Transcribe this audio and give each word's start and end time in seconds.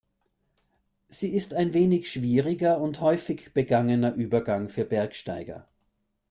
Sie 1.09 1.35
ist 1.35 1.53
ein 1.53 1.75
wenig 1.75 2.11
schwieriger 2.11 2.79
und 2.79 3.01
häufig 3.01 3.53
begangener 3.53 4.11
Übergang 4.15 4.67
für 4.69 4.83
Bergsteiger. 4.83 5.67